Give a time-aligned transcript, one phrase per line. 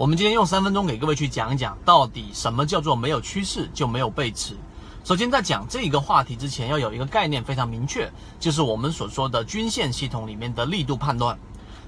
[0.00, 4.56] 我们今天用三分钟给各位去讲一讲，到底什么叫做没有趋势就没有背驰。
[5.04, 11.38] 首先，在讲这一个话题之前，要有一个概念非常明确，就是我们所说的均线系统里面的力度判断。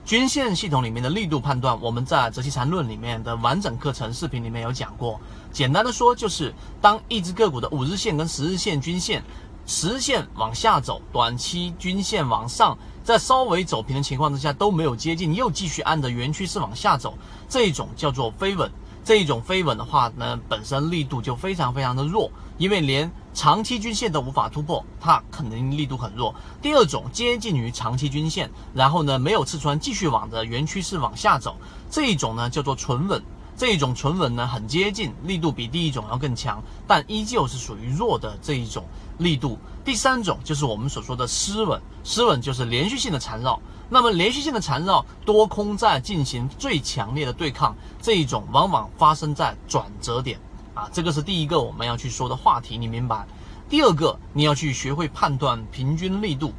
[0.05, 5.19] 均线系统里面的力度判断，我们在《择期缠论》里面的完整课程视频里面有讲过。
[5.51, 6.53] 简单的说，就是
[6.83, 9.23] 当一只个股的五日线跟十日线均线，
[9.67, 12.77] 实线往下走，短期均线往上。
[13.05, 18.71] 在稍微走平的情况之下都没有接近，又继续按着原趋势往下走，这一种叫做飞稳。
[19.05, 26.33] 这一种飞稳的话呢，本身力度就非常非常的弱，因为连长期均线都无法突破，它肯定力度很弱。
[26.61, 31.57] 第二种接近于长期均线，然后呢没有刺穿，继续往着原趋势往下走，
[31.91, 33.21] 这一种呢叫做纯稳。
[33.57, 38.85] 这一种纯稳呢，很接近，力度比第一种要更强，但依旧是属于弱的这一种
[39.19, 39.59] 力度。
[39.85, 43.61] 第三种就是我们所说的失稳，失稳就是连续性的缠绕。
[43.89, 50.41] 那么连续性的缠绕，多空在进行最强烈的对抗，这一种往往发生在转折点
[50.75, 53.27] 啊，这个是第一个我们要去说的话题，你明白？
[53.69, 56.53] 第二个，你要去学会判断平均力度。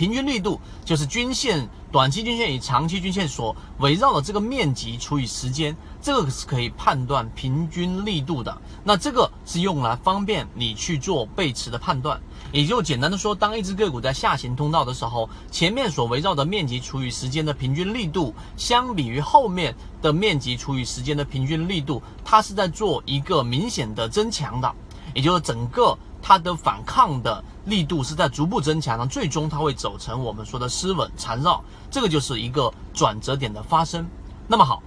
[0.00, 8.56] 平均力度就是均线、短期均线与长期均线所围绕的这个面积除以时间，这个是可以判断平均力度的。
[8.82, 12.18] 那这个是用来方便你去做背驰的判断。
[12.50, 24.74] 也就简单的说，当一只个股在下行通道的时候，前面所围绕的面积除以时间的平均力度，相比于后面的面积除以时间的平均力度，它是在做一个明显的增强的，
[25.12, 25.98] 也就是整个。
[26.22, 34.06] 它的反抗的力度是在逐步增强的，最终它会走成我们说的失稳缠绕，这个就是一个转折点的发生。
[34.46, 34.82] 那么好，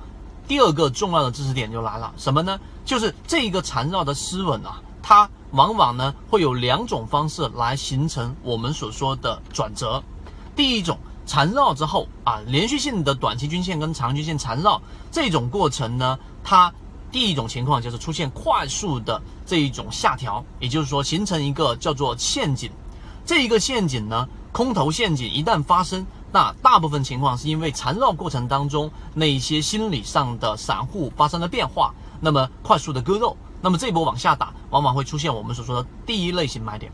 [0.48, 2.60] 第二个重要的知识点就来了，什么呢？
[2.86, 10.04] 就是这一个缠绕的失稳啊，它往往呢会有两种方式来形成我们所说的转折。
[10.56, 14.82] 第一种缠绕之后啊，连续性的短期均线跟长均线缠绕
[15.12, 16.74] 这种过程呢，它。
[17.14, 22.72] 第一种情况就是出现快速的这一种下调，也就是说形成一个叫做陷阱。
[23.24, 36.92] 这一个陷阱呢，空头陷阱一旦发生，那大部分情况是因为缠绕过程当中那一些心理上的散户发生了变化，那么快速的割肉，那么这波往下打，往往会出现我们所说的第一类型买点。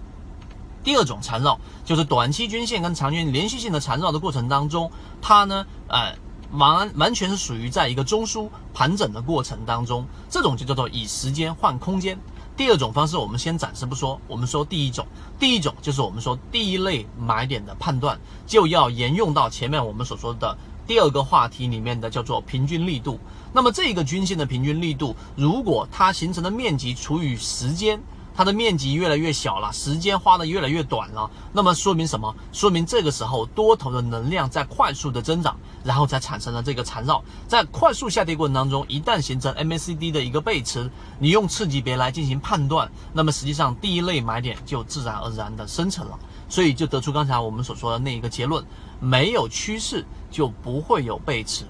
[0.84, 4.92] 第二种缠绕就是短期均线跟长均连续性的缠绕的过程当中，
[5.22, 6.14] 它呢，呃。
[6.52, 12.18] 完完全是属于在一个中枢盘整的过程当中，这种就叫做以时间换空间。
[12.58, 15.06] 第二种方式我们先暂时不说，我们说第一种，
[15.40, 23.20] 第一种就是我们说第一类买点的判断，就要沿用到前面我们所说的第二个话题里面的叫做平均力度。
[23.54, 28.02] 那么这个均线的平均力度，如果它形成的面积除以时间。
[28.40, 32.34] 它的面积越来越小了，时间花的越来越短了，那么说明什么？
[32.54, 37.22] 说明这个时候多头的能量在快速的增长，然后才产生了这个缠绕。
[37.50, 40.90] 在快速下跌过程当中，一旦形成 MACD 的一个背驰，
[41.20, 46.18] 你用次级别来进行判断，那么实际上第一类买点就自然而然的生成了，
[46.48, 48.64] 所以就得出刚才我们所说的那一个结论：
[49.02, 51.66] 没有趋势就不会有背驰。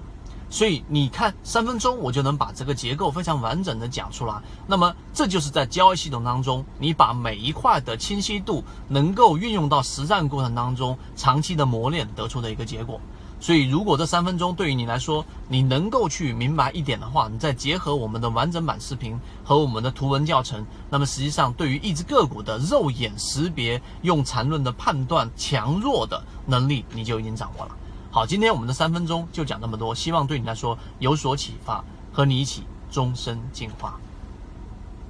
[0.50, 4.34] 所以你看，三分钟我就能把这个结构非常完整的讲出来。
[4.66, 13.00] 那么这就是在交易系统当中，你把每一块的清晰度能够运用到实战过程当中，长期的磨练得出的一个结果。
[13.42, 27.74] 所以，如果这三分钟对于你来说，你能够去明白一点的话，你再结合我们的完整版视频和我们的图文教程，那么实际上对于一只个股的肉眼识别、用缠论的判断强弱的能力，你就已经掌握了。
[28.12, 34.00] 好，今天我们的三分钟就讲这么多，希望对你来说有所启发，和你一起终身进化。